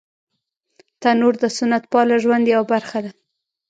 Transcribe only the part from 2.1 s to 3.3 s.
ژوند یوه برخه ده